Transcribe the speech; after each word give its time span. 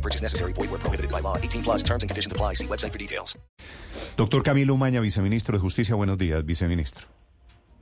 No 0.00 0.02
purchase 0.02 0.22
necessary. 0.22 0.52
Void 0.54 0.70
where 0.70 0.80
prohibited 0.80 1.10
by 1.10 1.20
law. 1.20 1.36
18 1.36 1.62
plus 1.62 1.82
terms 1.82 2.02
and 2.02 2.08
conditions 2.08 2.32
apply. 2.32 2.54
See 2.54 2.66
website 2.66 2.92
for 2.92 2.98
details. 2.98 3.38
Doctor 4.16 4.42
Camilo 4.42 4.74
Umaña, 4.74 5.00
viceministro 5.00 5.52
de 5.52 5.60
Justicia. 5.60 5.94
Buenos 5.94 6.16
días, 6.16 6.44
viceministro. 6.44 7.06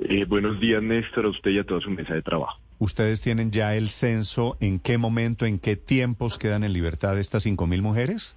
Eh, 0.01 0.25
buenos 0.25 0.61
días, 0.61 0.83
Néstor, 0.83 1.27
a 1.27 1.29
usted 1.29 1.51
y 1.53 1.59
a 1.59 1.65
toda 1.65 1.81
su 1.81 1.91
mesa 1.91 2.15
de 2.15 2.23
trabajo. 2.23 2.59
¿Ustedes 2.79 3.21
tienen 3.21 3.51
ya 3.51 3.75
el 3.75 3.91
censo? 3.91 4.57
¿En 4.61 4.79
qué 4.79 4.99
momento, 4.99 5.47
en 5.47 5.59
qué 5.59 5.77
tiempos 5.77 6.39
quedan 6.39 6.65
en 6.65 6.73
libertad 6.73 7.19
estas 7.19 7.47
5.000 7.47 7.83
mujeres? 7.83 8.37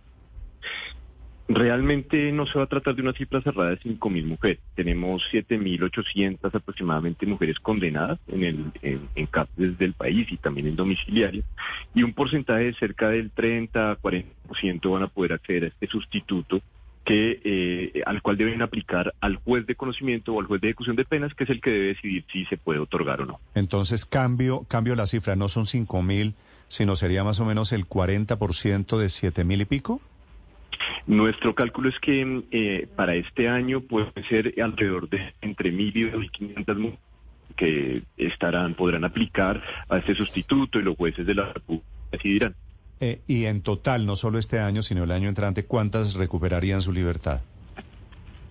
Realmente 1.54 2.32
no 2.32 2.46
se 2.46 2.58
va 2.58 2.66
a 2.66 2.68
tratar 2.68 2.96
de 2.96 3.02
una 3.02 3.14
cifra 3.14 3.42
cerrada 3.42 3.72
de 3.72 3.80
5.000 3.80 4.26
mujeres. 4.26 4.60
Tenemos 4.76 5.24
7.800 5.32 6.54
aproximadamente 6.54 7.26
mujeres 7.26 7.60
condenadas 7.60 8.20
en, 8.28 8.44
el, 8.44 8.72
en, 8.82 9.02
en 9.16 9.26
cárceles 9.26 9.78
del 9.78 9.94
país 9.94 10.32
y 10.32 10.38
también 10.38 10.68
en 10.68 10.76
domiciliarias. 10.76 11.46
Y 11.94 12.04
un 12.04 12.14
porcentaje 12.14 12.66
de 12.66 12.74
cerca 12.74 13.10
del 13.10 13.32
30 13.32 13.92
a 13.92 13.98
40% 13.98 14.92
van 14.92 15.04
a 15.04 15.08
poder 15.08 15.34
acceder 15.34 15.66
a 15.66 15.68
este 15.68 15.88
sustituto 15.88 16.62
que 17.04 17.42
eh, 17.44 18.04
al 18.06 18.22
cual 18.22 18.38
deben 18.38 18.62
aplicar 18.62 19.14
al 19.22 19.38
juez 19.38 19.66
de 19.66 19.76
conocimiento 19.76 20.34
o 20.34 20.40
al 20.40 20.46
juez 20.46 20.62
de 20.62 20.68
ejecución 20.68 20.96
de 20.96 21.06
penas, 21.06 21.34
que 21.34 21.46
es 21.46 21.50
el 21.50 21.60
que 21.62 21.72
debe 21.72 21.88
decidir 21.88 22.26
si 22.32 22.46
se 22.46 22.58
puede 22.58 22.80
otorgar 22.80 23.22
o 23.22 23.26
no. 23.26 23.40
Entonces, 23.56 24.06
cambio, 24.06 24.66
cambio 24.68 24.96
la 24.96 25.08
cifra, 25.08 25.36
no 25.36 25.48
son 25.48 25.66
5.000, 25.66 26.34
sino 26.68 26.96
sería 26.96 27.24
más 27.24 27.40
o 27.40 27.46
menos 27.46 27.72
el 27.72 27.88
40% 27.88 28.98
de 28.98 29.06
7.000 29.08 29.62
y 29.62 29.66
pico. 29.66 30.02
Nuestro 31.08 31.56
cálculo 31.56 31.90
es 31.90 32.00
que 32.00 32.44
eh, 32.52 32.88
para 32.96 33.16
este 33.16 33.48
año 33.48 33.82
puede 33.82 34.12
ser 34.30 34.54
alrededor 34.62 35.10
de 35.10 35.34
entre 35.42 35.72
1.000 35.72 35.96
y 35.96 36.04
2.500 36.12 36.76
mujeres 36.78 37.12
que 37.56 38.04
estarán, 38.18 38.76
podrán 38.76 39.04
aplicar 39.04 39.62
a 39.90 39.98
este 39.98 40.16
sustituto 40.16 40.80
y 40.80 40.84
los 40.84 40.96
jueces 40.96 41.26
de 41.26 41.36
la 41.36 41.52
República 41.54 41.86
decidirán. 42.12 42.56
Eh, 43.00 43.22
y 43.28 43.46
en 43.46 43.62
total, 43.62 44.06
no 44.06 44.16
solo 44.16 44.40
este 44.40 44.60
año, 44.60 44.82
sino 44.82 45.04
el 45.04 45.12
año 45.12 45.30
entrante, 45.30 45.66
¿cuántas 45.66 46.14
recuperarían 46.14 46.82
su 46.82 46.94
libertad? 46.94 47.42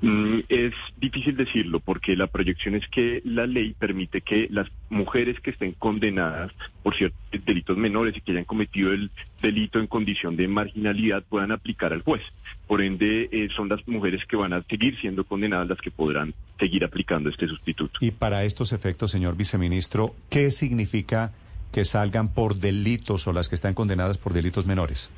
Mm, 0.03 0.41
Es 0.49 0.73
difícil 0.99 1.37
decirlo 1.37 1.81
porque 1.81 2.17
la 2.17 2.27
proyección 2.27 2.75
es 2.75 2.87
que 2.89 3.21
la 3.25 3.47
ley 3.47 3.75
permite 3.79 4.23
que 4.23 4.49
las 4.51 4.67
mujeres 4.89 5.39
que 5.41 5.51
estén 5.51 5.73
condenadas 5.73 6.53
por 6.83 6.97
ciertos 6.97 7.21
delitos 7.45 7.77
menores 7.77 8.17
y 8.17 8.21
que 8.21 8.33
hayan 8.33 8.45
cometido 8.45 8.93
el 8.93 9.11
delito 9.43 9.79
en 9.79 9.87
condición 9.87 10.37
de 10.37 10.49
marginalidad 10.49 11.23
puedan 11.29 11.53
aplicar 11.53 11.93
al 11.93 12.03
juez. 12.03 12.23
Por 12.67 12.81
ende, 12.81 13.29
eh, 13.31 13.49
son 13.55 13.69
las 13.69 13.87
mujeres 13.87 14.25
que 14.25 14.37
van 14.37 14.53
a 14.53 14.63
seguir 14.63 14.99
siendo 15.01 15.25
condenadas 15.25 15.69
las 15.69 15.81
que 15.81 15.91
podrán 15.91 16.33
seguir 16.59 16.85
aplicando 16.85 17.29
este 17.29 17.47
sustituto. 17.47 17.99
Y 18.01 18.11
para 18.11 18.45
estos 18.45 18.73
efectos, 18.73 19.11
señor 19.11 19.37
viceministro, 19.37 20.15
¿qué 20.31 20.51
significa 20.51 21.33
que 21.73 21.85
salgan 21.85 22.33
por 22.33 22.57
delitos 22.57 23.27
o 23.27 23.33
las 23.33 23.49
que 23.49 23.55
están 23.55 23.75
condenadas 23.75 24.19
por 24.19 24.33
delitos 24.33 24.67
menores? 24.67 25.11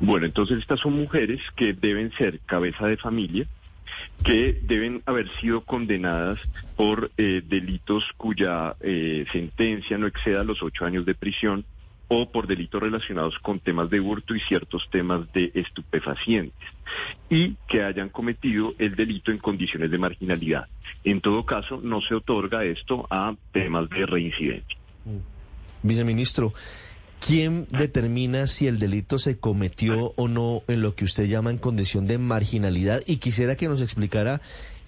Bueno, 0.00 0.26
entonces 0.26 0.58
estas 0.58 0.80
son 0.80 0.94
mujeres 0.94 1.40
que 1.56 1.72
deben 1.72 2.10
ser 2.12 2.40
cabeza 2.40 2.86
de 2.86 2.96
familia, 2.96 3.46
que 4.24 4.60
deben 4.62 5.02
haber 5.06 5.28
sido 5.40 5.62
condenadas 5.62 6.38
por 6.76 7.10
eh, 7.16 7.42
delitos 7.44 8.04
cuya 8.16 8.76
eh, 8.80 9.24
sentencia 9.32 9.98
no 9.98 10.06
exceda 10.06 10.44
los 10.44 10.62
ocho 10.62 10.84
años 10.84 11.04
de 11.04 11.14
prisión 11.14 11.64
o 12.08 12.30
por 12.30 12.46
delitos 12.46 12.82
relacionados 12.82 13.38
con 13.38 13.58
temas 13.58 13.88
de 13.88 13.98
hurto 13.98 14.34
y 14.34 14.40
ciertos 14.40 14.86
temas 14.90 15.32
de 15.32 15.50
estupefacientes 15.54 16.68
y 17.30 17.54
que 17.68 17.82
hayan 17.82 18.10
cometido 18.10 18.74
el 18.78 18.94
delito 18.94 19.30
en 19.30 19.38
condiciones 19.38 19.90
de 19.90 19.98
marginalidad. 19.98 20.68
En 21.04 21.22
todo 21.22 21.46
caso, 21.46 21.80
no 21.82 22.02
se 22.02 22.14
otorga 22.14 22.64
esto 22.64 23.06
a 23.10 23.34
temas 23.52 23.88
de 23.88 24.04
reincidencia. 24.04 24.78
Viceministro, 25.82 26.52
¿quién 27.26 27.66
determina 27.70 28.46
si 28.46 28.66
el 28.66 28.78
delito 28.78 29.18
se 29.18 29.38
cometió 29.38 30.12
o 30.16 30.28
no 30.28 30.62
en 30.68 30.82
lo 30.82 30.94
que 30.94 31.04
usted 31.04 31.26
llama 31.26 31.50
en 31.50 31.58
condición 31.58 32.06
de 32.06 32.18
marginalidad? 32.18 33.00
Y 33.06 33.18
quisiera 33.18 33.56
que 33.56 33.68
nos 33.68 33.80
explicara 33.80 34.40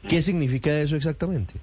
qué 0.08 0.20
significa 0.22 0.78
eso 0.80 0.96
exactamente. 0.96 1.54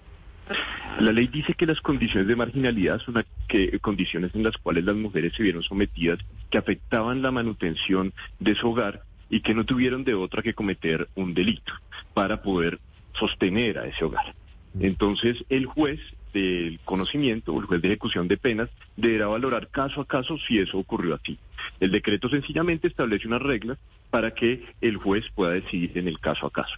La 1.00 1.12
ley 1.12 1.28
dice 1.28 1.54
que 1.54 1.66
las 1.66 1.80
condiciones 1.82 2.28
de 2.28 2.36
marginalidad 2.36 3.00
son 3.00 3.24
que, 3.48 3.80
condiciones 3.80 4.36
en 4.36 4.44
las 4.44 4.58
cuales 4.58 4.86
las 4.86 4.96
mujeres 4.96 5.34
se 5.36 5.44
vieron 5.44 5.64
sometidas 5.64 6.20
que 6.50 6.58
afectaban 6.58 7.22
la 7.22 7.32
manutención 7.32 8.14
de 8.40 8.56
su 8.56 8.70
hogar 8.70 9.02
y 9.30 9.42
que 9.42 9.54
no 9.54 9.66
tuvieron 9.66 10.04
de 10.04 10.14
otra 10.14 10.42
que 10.42 10.54
cometer 10.54 11.08
un 11.16 11.34
delito 11.34 11.74
para 12.14 12.42
poder 12.42 12.80
sostener 13.14 13.80
a 13.80 13.88
ese 13.88 14.04
hogar. 14.04 14.36
Entonces, 14.80 15.44
el 15.50 15.66
juez 15.66 16.00
del 16.34 16.80
conocimiento 16.86 17.58
el 17.60 17.66
juez 17.66 17.82
de 17.82 17.90
ejecución 17.90 18.28
de 18.28 18.38
penas 18.38 18.70
deberá 18.98 19.28
valorar 19.28 19.70
caso 19.70 20.02
a 20.02 20.06
caso 20.06 20.38
si 20.48 20.60
eso 20.60 20.78
ocurrió 20.78 21.16
así. 21.16 21.38
El 21.80 21.92
decreto 21.92 22.30
sencillamente 22.30 22.88
establece 22.88 23.28
unas 23.28 23.42
reglas 23.42 23.78
para 24.10 24.34
que 24.34 24.64
el 24.82 24.98
juez 24.98 25.26
pueda 25.34 25.52
decidir 25.52 25.98
en 25.98 26.08
el 26.08 26.20
caso 26.20 26.46
a 26.46 26.52
caso. 26.52 26.76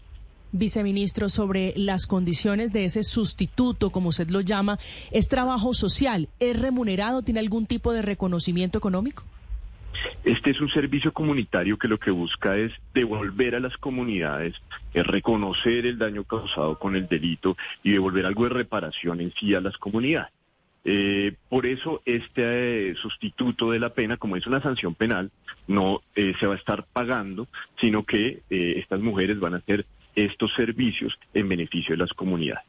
Viceministro, 0.51 1.29
sobre 1.29 1.73
las 1.75 2.05
condiciones 2.05 2.71
de 2.71 2.85
ese 2.85 3.03
sustituto, 3.03 3.89
como 3.89 4.09
usted 4.09 4.29
lo 4.29 4.41
llama, 4.41 4.77
¿es 5.11 5.27
trabajo 5.27 5.73
social? 5.73 6.29
¿Es 6.39 6.59
remunerado? 6.59 7.23
¿Tiene 7.23 7.39
algún 7.39 7.65
tipo 7.65 7.91
de 7.91 8.03
reconocimiento 8.03 8.77
económico? 8.77 9.23
Este 10.23 10.51
es 10.51 10.61
un 10.61 10.69
servicio 10.69 11.11
comunitario 11.11 11.77
que 11.77 11.87
lo 11.87 11.99
que 11.99 12.11
busca 12.11 12.55
es 12.57 12.71
devolver 12.93 13.55
a 13.55 13.59
las 13.59 13.77
comunidades, 13.77 14.55
es 14.93 15.05
reconocer 15.05 15.85
el 15.85 15.97
daño 15.97 16.23
causado 16.23 16.79
con 16.79 16.95
el 16.95 17.07
delito 17.07 17.57
y 17.83 17.91
devolver 17.91 18.25
algo 18.25 18.43
de 18.43 18.49
reparación 18.49 19.21
en 19.21 19.33
sí 19.33 19.53
a 19.53 19.61
las 19.61 19.77
comunidades. 19.77 20.31
Eh, 20.85 21.35
por 21.47 21.65
eso 21.65 22.01
este 22.05 22.89
eh, 22.89 22.95
sustituto 22.95 23.71
de 23.71 23.79
la 23.79 23.93
pena, 23.93 24.17
como 24.17 24.35
es 24.35 24.45
una 24.47 24.61
sanción 24.61 24.95
penal, 24.95 25.31
no 25.67 26.01
eh, 26.15 26.33
se 26.39 26.47
va 26.47 26.55
a 26.55 26.57
estar 26.57 26.85
pagando, 26.91 27.47
sino 27.79 28.03
que 28.03 28.41
eh, 28.49 28.73
estas 28.77 28.99
mujeres 28.99 29.39
van 29.39 29.53
a 29.53 29.57
hacer 29.57 29.85
estos 30.15 30.53
servicios 30.53 31.17
en 31.33 31.47
beneficio 31.47 31.93
de 31.93 31.99
las 31.99 32.13
comunidades. 32.13 32.65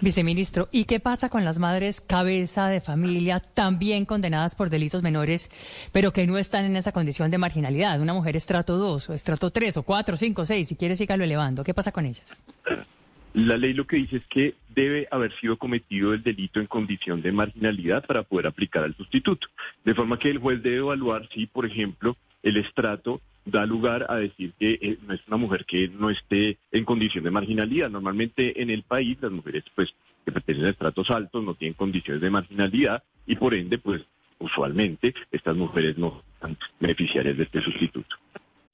Viceministro, 0.00 0.68
¿y 0.72 0.84
qué 0.84 1.00
pasa 1.00 1.28
con 1.28 1.44
las 1.44 1.58
madres 1.58 2.00
cabeza 2.00 2.68
de 2.68 2.80
familia 2.80 3.40
también 3.40 4.04
condenadas 4.04 4.54
por 4.54 4.68
delitos 4.68 5.02
menores, 5.02 5.50
pero 5.92 6.12
que 6.12 6.26
no 6.26 6.36
están 6.36 6.64
en 6.64 6.76
esa 6.76 6.92
condición 6.92 7.30
de 7.30 7.38
marginalidad? 7.38 8.00
Una 8.00 8.12
mujer 8.12 8.36
estrato 8.36 8.76
2 8.76 9.10
o 9.10 9.14
estrato 9.14 9.50
3 9.50 9.78
o 9.78 9.82
4, 9.82 10.16
5, 10.16 10.44
6, 10.44 10.68
si 10.68 10.76
quiere 10.76 10.94
sígalo 10.94 11.24
elevando. 11.24 11.64
¿Qué 11.64 11.74
pasa 11.74 11.92
con 11.92 12.06
ellas? 12.06 12.40
La 13.34 13.56
ley 13.56 13.72
lo 13.72 13.86
que 13.86 13.96
dice 13.96 14.18
es 14.18 14.26
que 14.26 14.54
debe 14.74 15.08
haber 15.10 15.32
sido 15.40 15.56
cometido 15.56 16.12
el 16.12 16.22
delito 16.22 16.60
en 16.60 16.66
condición 16.66 17.22
de 17.22 17.32
marginalidad 17.32 18.04
para 18.04 18.22
poder 18.22 18.46
aplicar 18.46 18.84
al 18.84 18.94
sustituto. 18.94 19.48
De 19.84 19.94
forma 19.94 20.18
que 20.18 20.30
el 20.30 20.38
juez 20.38 20.62
debe 20.62 20.76
evaluar 20.76 21.28
si, 21.32 21.46
por 21.46 21.66
ejemplo, 21.66 22.16
el 22.42 22.58
estrato 22.58 23.20
da 23.44 23.66
lugar 23.66 24.06
a 24.08 24.16
decir 24.16 24.52
que 24.58 24.78
eh, 24.80 24.98
no 25.06 25.14
es 25.14 25.20
una 25.26 25.36
mujer 25.36 25.64
que 25.66 25.88
no 25.88 26.10
esté 26.10 26.58
en 26.72 26.84
condición 26.84 27.24
de 27.24 27.30
marginalidad. 27.30 27.90
Normalmente 27.90 28.60
en 28.60 28.70
el 28.70 28.82
país 28.82 29.18
las 29.20 29.32
mujeres 29.32 29.64
pues 29.74 29.94
que 30.24 30.32
pertenecen 30.32 30.66
a 30.66 30.70
estratos 30.70 31.10
altos 31.10 31.44
no 31.44 31.54
tienen 31.54 31.74
condiciones 31.74 32.22
de 32.22 32.30
marginalidad 32.30 33.02
y 33.26 33.36
por 33.36 33.54
ende 33.54 33.78
pues 33.78 34.02
usualmente 34.38 35.14
estas 35.30 35.56
mujeres 35.56 35.96
no 35.98 36.22
están 36.34 36.56
beneficiarias 36.80 37.36
de 37.36 37.44
este 37.44 37.60
sustituto. 37.62 38.16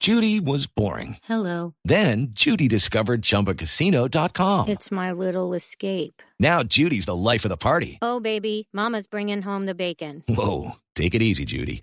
Judy 0.00 0.41
was 0.41 0.66
boring. 0.66 1.19
Hello. 1.25 1.75
Then 1.84 2.28
Judy 2.32 2.69
discovered 2.69 3.21
ChumbaCasino.com. 3.21 4.68
It's 4.68 4.91
my 4.91 5.12
little 5.12 5.53
escape. 5.53 6.22
Now 6.39 6.62
Judy's 6.62 7.04
the 7.04 7.15
life 7.15 7.44
of 7.44 7.50
the 7.50 7.59
party. 7.59 7.98
Oh, 8.00 8.18
baby, 8.18 8.66
Mama's 8.72 9.06
bringing 9.06 9.42
home 9.42 9.66
the 9.66 9.74
bacon. 9.74 10.24
Whoa, 10.27 10.77
take 10.94 11.15
it 11.15 11.21
easy, 11.21 11.44
Judy. 11.44 11.83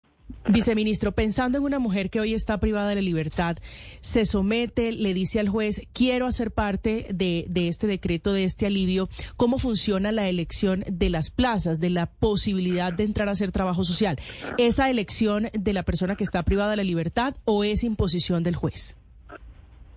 Viceministro, 0.49 1.11
pensando 1.11 1.59
en 1.59 1.63
una 1.63 1.77
mujer 1.77 2.09
que 2.09 2.19
hoy 2.19 2.33
está 2.33 2.59
privada 2.59 2.89
de 2.89 2.95
la 2.95 3.01
libertad, 3.01 3.57
se 4.01 4.25
somete, 4.25 4.91
le 4.91 5.13
dice 5.13 5.39
al 5.39 5.49
juez, 5.49 5.87
quiero 5.93 6.25
hacer 6.25 6.51
parte 6.51 7.07
de, 7.13 7.45
de, 7.47 7.67
este 7.67 7.85
decreto, 7.85 8.33
de 8.33 8.43
este 8.43 8.65
alivio, 8.65 9.07
¿cómo 9.37 9.59
funciona 9.59 10.11
la 10.11 10.27
elección 10.29 10.83
de 10.91 11.09
las 11.09 11.29
plazas, 11.29 11.79
de 11.79 11.91
la 11.91 12.07
posibilidad 12.07 12.91
de 12.91 13.03
entrar 13.03 13.29
a 13.29 13.33
hacer 13.33 13.51
trabajo 13.51 13.83
social? 13.83 14.17
¿Esa 14.57 14.89
elección 14.89 15.47
de 15.53 15.73
la 15.73 15.83
persona 15.83 16.15
que 16.15 16.23
está 16.23 16.43
privada 16.43 16.71
de 16.71 16.77
la 16.77 16.83
libertad 16.83 17.35
o 17.45 17.63
es 17.63 17.83
imposición 17.83 18.43
del 18.43 18.55
juez? 18.55 18.97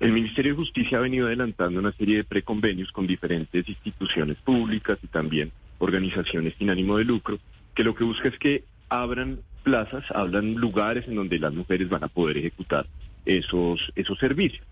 El 0.00 0.12
Ministerio 0.12 0.52
de 0.52 0.58
Justicia 0.58 0.98
ha 0.98 1.00
venido 1.00 1.26
adelantando 1.26 1.80
una 1.80 1.92
serie 1.92 2.18
de 2.18 2.24
preconvenios 2.24 2.92
con 2.92 3.06
diferentes 3.06 3.66
instituciones 3.66 4.36
públicas 4.38 4.98
y 5.02 5.06
también 5.06 5.52
organizaciones 5.78 6.54
sin 6.58 6.68
ánimo 6.68 6.98
de 6.98 7.04
lucro, 7.04 7.38
que 7.74 7.84
lo 7.84 7.94
que 7.94 8.04
busca 8.04 8.28
es 8.28 8.38
que 8.38 8.64
abran 8.90 9.40
plazas, 9.64 10.04
hablan 10.10 10.54
lugares 10.54 11.08
en 11.08 11.16
donde 11.16 11.40
las 11.40 11.52
mujeres 11.52 11.88
van 11.88 12.04
a 12.04 12.08
poder 12.08 12.36
ejecutar 12.38 12.86
esos, 13.24 13.80
esos 13.96 14.18
servicios. 14.18 14.64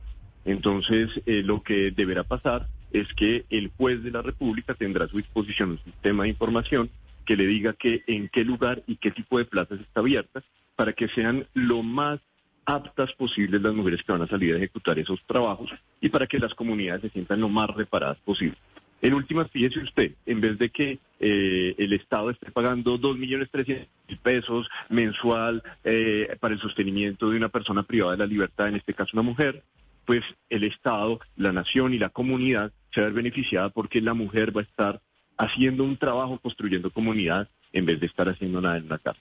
Entonces, 0.44 1.10
eh, 1.26 1.42
lo 1.42 1.62
que 1.62 1.90
deberá 1.90 2.22
pasar 2.22 2.68
es 2.92 3.08
que 3.14 3.44
el 3.50 3.70
juez 3.76 4.02
de 4.02 4.10
la 4.10 4.22
República 4.22 4.74
tendrá 4.74 5.06
a 5.06 5.08
su 5.08 5.16
disposición 5.16 5.70
un 5.70 5.78
sistema 5.84 6.24
de 6.24 6.28
información 6.30 6.90
que 7.24 7.36
le 7.36 7.46
diga 7.46 7.72
que 7.72 8.02
en 8.06 8.28
qué 8.28 8.44
lugar 8.44 8.82
y 8.86 8.96
qué 8.96 9.10
tipo 9.10 9.38
de 9.38 9.44
plazas 9.44 9.80
está 9.80 10.00
abierta 10.00 10.42
para 10.76 10.92
que 10.92 11.08
sean 11.08 11.46
lo 11.54 11.82
más 11.82 12.20
aptas 12.64 13.12
posibles 13.14 13.62
las 13.62 13.74
mujeres 13.74 14.02
que 14.02 14.12
van 14.12 14.22
a 14.22 14.28
salir 14.28 14.54
a 14.54 14.58
ejecutar 14.58 14.98
esos 14.98 15.20
trabajos 15.26 15.70
y 16.00 16.08
para 16.08 16.26
que 16.26 16.38
las 16.38 16.54
comunidades 16.54 17.02
se 17.02 17.10
sientan 17.10 17.40
lo 17.40 17.48
más 17.48 17.68
reparadas 17.70 18.18
posible. 18.18 18.56
En 19.02 19.14
últimas, 19.14 19.50
fíjese 19.50 19.80
usted, 19.80 20.12
en 20.26 20.40
vez 20.40 20.56
de 20.58 20.70
que 20.70 21.00
eh, 21.18 21.74
el 21.76 21.92
Estado 21.92 22.30
esté 22.30 22.52
pagando 22.52 22.98
dos 22.98 23.18
millones 23.18 23.50
trescientos 23.50 23.88
mil 24.08 24.18
pesos 24.18 24.68
mensual 24.90 25.60
eh, 25.82 26.36
para 26.38 26.54
el 26.54 26.60
sostenimiento 26.60 27.28
de 27.28 27.36
una 27.36 27.48
persona 27.48 27.82
privada 27.82 28.12
de 28.12 28.18
la 28.18 28.26
libertad, 28.26 28.68
en 28.68 28.76
este 28.76 28.94
caso 28.94 29.10
una 29.14 29.22
mujer, 29.22 29.64
pues 30.06 30.22
el 30.48 30.62
Estado, 30.62 31.18
la 31.36 31.52
nación 31.52 31.94
y 31.94 31.98
la 31.98 32.10
comunidad 32.10 32.72
se 32.94 33.00
va 33.00 33.06
a 33.06 33.10
ver 33.10 33.22
beneficiada 33.24 33.70
porque 33.70 34.00
la 34.00 34.14
mujer 34.14 34.56
va 34.56 34.60
a 34.60 34.64
estar 34.64 35.00
haciendo 35.36 35.82
un 35.82 35.96
trabajo 35.96 36.38
construyendo 36.38 36.92
comunidad 36.92 37.48
en 37.72 37.86
vez 37.86 37.98
de 37.98 38.06
estar 38.06 38.28
haciendo 38.28 38.60
nada 38.60 38.76
en 38.76 38.84
una 38.84 38.98
casa. 38.98 39.20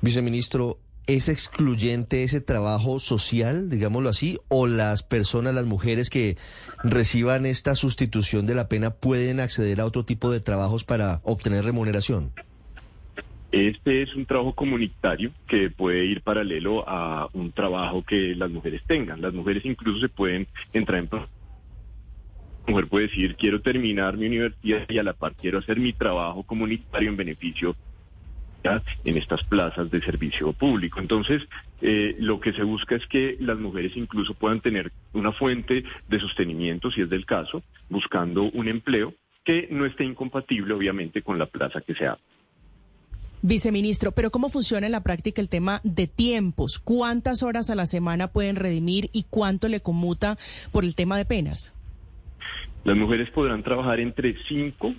Viceministro, 0.00 0.78
¿Es 1.06 1.28
excluyente 1.28 2.24
ese 2.24 2.40
trabajo 2.40 2.98
social, 2.98 3.70
digámoslo 3.70 4.08
así, 4.08 4.38
o 4.48 4.66
las 4.66 5.04
personas, 5.04 5.54
las 5.54 5.64
mujeres 5.64 6.10
que 6.10 6.36
reciban 6.82 7.46
esta 7.46 7.76
sustitución 7.76 8.44
de 8.44 8.56
la 8.56 8.68
pena 8.68 8.90
pueden 8.90 9.38
acceder 9.38 9.80
a 9.80 9.84
otro 9.84 10.04
tipo 10.04 10.32
de 10.32 10.40
trabajos 10.40 10.82
para 10.82 11.20
obtener 11.22 11.64
remuneración? 11.64 12.32
Este 13.52 14.02
es 14.02 14.16
un 14.16 14.26
trabajo 14.26 14.54
comunitario 14.56 15.30
que 15.46 15.70
puede 15.70 16.04
ir 16.06 16.22
paralelo 16.22 16.86
a 16.88 17.28
un 17.32 17.52
trabajo 17.52 18.02
que 18.02 18.34
las 18.34 18.50
mujeres 18.50 18.82
tengan. 18.88 19.22
Las 19.22 19.32
mujeres 19.32 19.64
incluso 19.64 20.00
se 20.00 20.08
pueden 20.08 20.48
entrar 20.72 20.98
en... 20.98 21.08
La 21.08 21.28
mujer 22.66 22.88
puede 22.88 23.06
decir, 23.06 23.36
quiero 23.36 23.62
terminar 23.62 24.16
mi 24.16 24.26
universidad 24.26 24.84
y 24.88 24.98
a 24.98 25.04
la 25.04 25.12
par 25.12 25.36
quiero 25.36 25.60
hacer 25.60 25.78
mi 25.78 25.92
trabajo 25.92 26.42
comunitario 26.42 27.08
en 27.08 27.16
beneficio 27.16 27.76
en 29.04 29.16
estas 29.16 29.42
plazas 29.44 29.90
de 29.90 30.00
servicio 30.02 30.52
público. 30.52 31.00
Entonces, 31.00 31.42
eh, 31.80 32.16
lo 32.18 32.40
que 32.40 32.52
se 32.52 32.62
busca 32.62 32.96
es 32.96 33.06
que 33.06 33.36
las 33.40 33.58
mujeres 33.58 33.96
incluso 33.96 34.34
puedan 34.34 34.60
tener 34.60 34.92
una 35.12 35.32
fuente 35.32 35.84
de 36.08 36.20
sostenimiento, 36.20 36.90
si 36.90 37.02
es 37.02 37.10
del 37.10 37.26
caso, 37.26 37.62
buscando 37.88 38.44
un 38.44 38.68
empleo 38.68 39.14
que 39.44 39.68
no 39.70 39.86
esté 39.86 40.04
incompatible, 40.04 40.74
obviamente, 40.74 41.22
con 41.22 41.38
la 41.38 41.46
plaza 41.46 41.80
que 41.80 41.94
se 41.94 42.06
Viceministro, 43.42 44.10
pero 44.12 44.30
¿cómo 44.30 44.48
funciona 44.48 44.86
en 44.86 44.92
la 44.92 45.02
práctica 45.02 45.40
el 45.40 45.48
tema 45.48 45.80
de 45.84 46.08
tiempos? 46.08 46.80
¿Cuántas 46.80 47.42
horas 47.44 47.70
a 47.70 47.76
la 47.76 47.86
semana 47.86 48.28
pueden 48.28 48.56
redimir 48.56 49.08
y 49.12 49.24
cuánto 49.28 49.68
le 49.68 49.80
conmuta 49.80 50.36
por 50.72 50.84
el 50.84 50.96
tema 50.96 51.16
de 51.16 51.26
penas? 51.26 51.74
Las 52.82 52.96
mujeres 52.96 53.30
podrán 53.30 53.62
trabajar 53.62 54.00
entre 54.00 54.36
5 54.48 54.94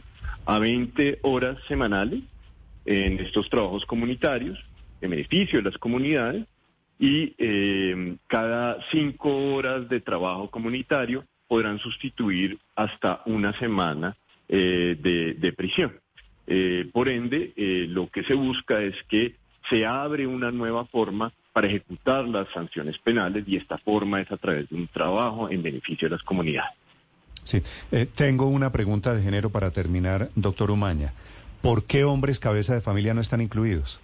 a 0.45 0.59
20 0.59 1.19
horas 1.23 1.57
semanales 1.67 2.23
en 2.87 3.19
estos 3.19 3.49
trabajos 3.49 3.85
comunitarios, 3.85 4.57
en 5.01 5.11
beneficio 5.11 5.59
de 5.59 5.69
las 5.69 5.77
comunidades, 5.77 6.45
y 6.99 7.35
eh, 7.37 8.15
cada 8.27 8.77
cinco 8.91 9.53
horas 9.53 9.87
de 9.89 9.99
trabajo 9.99 10.49
comunitario 10.49 11.25
podrán 11.47 11.79
sustituir 11.79 12.57
hasta 12.75 13.21
una 13.25 13.57
semana 13.59 14.15
eh, 14.49 14.97
de, 14.99 15.53
prisión. 15.53 15.93
Eh, 16.47 16.89
por 16.91 17.09
ende, 17.09 17.53
lo 17.89 18.09
que 18.09 18.23
se 18.23 18.33
busca 18.33 18.81
es 18.81 18.95
que 19.09 19.35
se 19.69 19.85
abre 19.85 20.25
una 20.25 20.49
nueva 20.49 20.85
forma 20.85 21.31
para 21.51 21.67
ejecutar 21.67 22.25
las 22.27 22.47
sanciones 22.53 22.97
penales 22.99 23.43
y 23.47 23.57
esta 23.57 23.77
forma 23.77 24.21
es 24.21 24.31
a 24.31 24.37
través 24.37 24.69
de 24.69 24.75
un 24.75 24.87
trabajo 24.87 25.49
en 25.49 25.61
beneficio 25.61 26.07
de 26.07 26.15
las 26.15 26.23
comunidades. 26.23 26.71
Sí, 27.43 27.61
tengo 28.15 28.47
una 28.47 28.71
pregunta 28.71 29.13
de 29.13 29.23
género 29.23 29.49
para 29.49 29.71
terminar, 29.71 30.29
doctor 30.35 30.71
Umaña. 30.71 31.13
¿Por 31.62 31.86
qué 31.86 32.04
hombres 32.04 32.39
cabeza 32.39 32.74
de 32.74 32.81
familia 32.81 33.13
no 33.13 33.21
están 33.21 33.42
incluidos? 33.42 34.00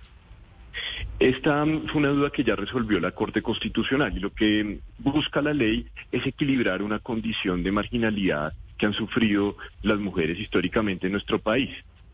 Esta 1.20 1.66
fue 1.66 2.02
una 2.02 2.10
duda 2.10 2.32
que 2.32 2.44
ya 2.44 2.56
resolvió 2.56 3.00
la 3.00 3.12
Corte 3.12 3.42
Constitucional 3.42 4.16
y 4.16 4.20
lo 4.20 4.34
que 4.34 4.80
busca 4.98 5.42
la 5.42 5.54
ley 5.54 5.88
es 6.12 6.26
equilibrar 6.26 6.82
una 6.82 7.00
condición 7.00 7.64
de 7.64 7.72
marginalidad 7.72 8.54
que 8.78 8.88
han 8.88 8.94
sufrido 8.94 9.56
las 9.84 10.00
mujeres 10.00 10.40
históricamente 10.40 11.06
en 11.08 11.14
nuestro 11.14 11.40
país. 11.40 11.70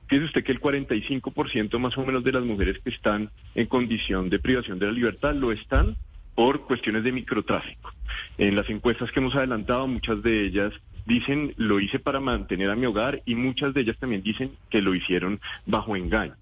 Fíjese 0.08 0.26
usted 0.26 0.44
que 0.44 0.52
el 0.52 0.60
45% 0.60 1.80
más 1.80 1.98
o 1.98 2.06
menos 2.06 2.24
de 2.24 2.32
las 2.32 2.44
mujeres 2.44 2.80
que 2.84 2.90
están 2.90 3.30
en 3.56 3.68
condición 3.68 4.30
de 4.30 4.40
privación 4.40 4.80
de 4.80 4.88
la 4.88 4.92
libertad 4.92 5.34
lo 5.34 5.52
están 5.52 5.96
por 6.36 6.66
cuestiones 6.66 7.04
de 7.04 7.12
microtráfico. 7.12 7.92
En 8.38 8.56
las 8.56 8.70
encuestas 8.70 9.12
que 9.12 9.20
hemos 9.20 9.36
adelantado, 9.36 9.88
muchas 9.88 10.22
de 10.24 10.46
ellas 10.46 10.74
dicen 11.10 11.54
lo 11.58 11.80
hice 11.82 12.00
para 12.00 12.22
mantener 12.22 12.70
a 12.70 12.76
mi 12.76 12.86
hogar 12.86 13.22
y 13.26 13.36
muchas 13.36 13.74
de 13.74 13.82
ellas 13.82 13.98
también 13.98 14.22
dicen 14.22 14.52
que 14.70 14.82
lo 14.82 14.94
hicieron 14.96 15.42
bajo 15.66 15.96
engaño. 15.96 16.36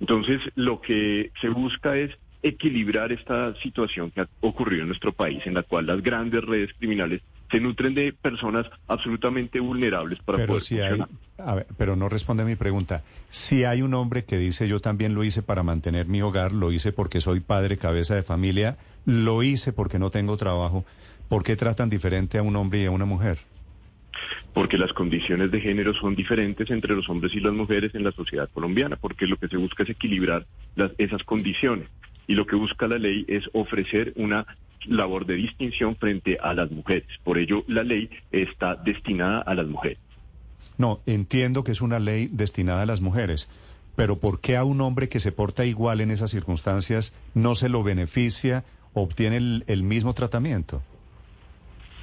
Entonces, 0.00 0.40
lo 0.56 0.80
que 0.80 1.30
se 1.40 1.48
busca 1.48 1.96
es 1.96 2.10
equilibrar 2.42 3.12
esta 3.12 3.54
situación 3.62 4.10
que 4.10 4.22
ha 4.22 4.28
ocurrido 4.40 4.82
en 4.82 4.88
nuestro 4.88 5.12
país, 5.12 5.40
en 5.46 5.54
la 5.54 5.62
cual 5.62 5.86
las 5.86 6.02
grandes 6.02 6.44
redes 6.44 6.70
criminales 6.78 7.22
se 7.50 7.60
nutren 7.60 7.94
de 7.94 8.12
personas 8.12 8.66
absolutamente 8.88 9.58
vulnerables 9.58 10.18
para 10.20 10.36
pero 10.36 10.48
poder 10.48 10.62
si 10.62 10.80
hay, 10.80 11.00
pero 11.76 11.96
no 11.96 12.08
responde 12.08 12.42
a 12.42 12.46
mi 12.46 12.56
pregunta. 12.56 13.02
Si 13.30 13.64
hay 13.64 13.82
un 13.82 13.94
hombre 13.94 14.24
que 14.24 14.36
dice 14.36 14.68
yo 14.68 14.80
también 14.80 15.14
lo 15.14 15.24
hice 15.24 15.42
para 15.42 15.62
mantener 15.62 16.06
mi 16.06 16.22
hogar, 16.22 16.52
lo 16.52 16.72
hice 16.72 16.92
porque 16.92 17.20
soy 17.20 17.40
padre, 17.40 17.78
cabeza 17.78 18.14
de 18.14 18.22
familia, 18.22 18.76
lo 19.06 19.42
hice 19.42 19.72
porque 19.72 19.98
no 19.98 20.10
tengo 20.10 20.36
trabajo, 20.36 20.84
¿por 21.28 21.42
qué 21.42 21.56
tratan 21.56 21.88
diferente 21.88 22.38
a 22.38 22.42
un 22.42 22.56
hombre 22.56 22.82
y 22.82 22.84
a 22.84 22.90
una 22.90 23.06
mujer? 23.06 23.38
Porque 24.54 24.78
las 24.78 24.92
condiciones 24.92 25.50
de 25.50 25.60
género 25.60 25.94
son 25.94 26.14
diferentes 26.14 26.70
entre 26.70 26.94
los 26.94 27.08
hombres 27.08 27.34
y 27.34 27.40
las 27.40 27.52
mujeres 27.52 27.94
en 27.94 28.04
la 28.04 28.12
sociedad 28.12 28.48
colombiana, 28.52 28.96
porque 28.96 29.26
lo 29.26 29.36
que 29.36 29.48
se 29.48 29.56
busca 29.56 29.82
es 29.82 29.90
equilibrar 29.90 30.46
esas 30.98 31.22
condiciones. 31.22 31.88
Y 32.26 32.34
lo 32.34 32.46
que 32.46 32.56
busca 32.56 32.86
la 32.86 32.98
ley 32.98 33.24
es 33.28 33.48
ofrecer 33.52 34.12
una 34.16 34.46
labor 34.86 35.26
de 35.26 35.34
distinción 35.34 35.96
frente 35.96 36.38
a 36.40 36.54
las 36.54 36.70
mujeres. 36.70 37.08
Por 37.24 37.38
ello, 37.38 37.64
la 37.68 37.82
ley 37.82 38.10
está 38.30 38.74
destinada 38.74 39.40
a 39.40 39.54
las 39.54 39.66
mujeres. 39.66 39.98
No, 40.76 41.00
entiendo 41.06 41.64
que 41.64 41.72
es 41.72 41.80
una 41.80 41.98
ley 41.98 42.28
destinada 42.30 42.82
a 42.82 42.86
las 42.86 43.00
mujeres, 43.00 43.48
pero 43.96 44.18
¿por 44.18 44.40
qué 44.40 44.56
a 44.56 44.64
un 44.64 44.80
hombre 44.80 45.08
que 45.08 45.20
se 45.20 45.32
porta 45.32 45.64
igual 45.66 46.00
en 46.00 46.10
esas 46.10 46.30
circunstancias 46.30 47.14
no 47.34 47.54
se 47.54 47.68
lo 47.68 47.82
beneficia, 47.82 48.64
obtiene 48.92 49.62
el 49.66 49.82
mismo 49.82 50.14
tratamiento? 50.14 50.82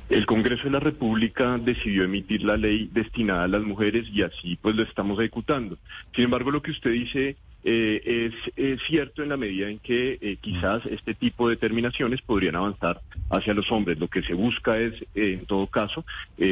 El 0.10 0.26
Congreso 0.28 0.66
de 0.66 0.70
la 0.70 0.80
República 0.80 1.58
decidió 1.58 2.04
emitir 2.04 2.44
la 2.44 2.58
ley 2.58 2.90
destinada 2.94 3.46
a 3.46 3.48
las 3.48 3.64
mujeres 3.64 4.08
y 4.14 4.22
así 4.22 4.58
pues 4.62 4.76
lo 4.76 4.84
estamos 4.84 5.20
ejecutando. 5.20 5.78
Sin 6.14 6.26
embargo, 6.26 6.52
lo 6.52 6.62
que 6.62 6.72
usted 6.72 6.92
dice 6.92 7.36
eh, 7.68 8.32
es, 8.56 8.80
cierto 8.88 9.24
en 9.24 9.30
la 9.30 9.38
medida 9.38 9.68
en 9.68 9.80
que 9.80 10.20
eh, 10.22 10.38
quizás 10.40 10.86
este 10.86 11.16
tipo 11.16 11.50
de 11.50 11.56
determinaciones 11.56 12.22
podrían 12.22 12.56
avanzar 12.56 13.02
hacia 13.32 13.56
los 13.56 13.72
hombres. 13.72 13.98
Lo 13.98 14.08
que 14.08 14.22
se 14.22 14.36
busca 14.36 14.78
es, 14.78 14.94
eh, 15.16 15.34
en 15.34 15.48
todo 15.48 15.66
caso, 15.66 16.06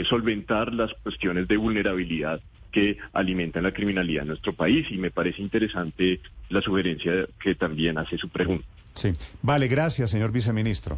solventar 0.10 0.74
las 0.74 0.92
cuestiones 1.04 1.48
de 1.48 1.56
vulnerabilidad 1.56 2.42
que 2.72 2.98
alimentan 3.14 3.62
la 3.62 3.72
criminalidad 3.72 4.24
en 4.24 4.30
nuestro 4.30 4.54
país 4.54 4.88
y 4.90 4.98
me 4.98 5.12
parece 5.12 5.44
interesante 5.44 6.20
la 6.50 6.62
sugerencia 6.62 7.28
que 7.40 7.54
también 7.54 8.00
hace 8.00 8.18
su 8.18 8.30
pregunta. 8.30 8.66
Sí, 8.96 9.14
vale, 9.44 9.68
gracias, 9.68 10.10
señor 10.10 10.32
viceministro. 10.32 10.98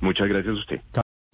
Muchas 0.00 0.28
gracias 0.28 0.54
a 0.54 0.58
usted. 0.58 0.80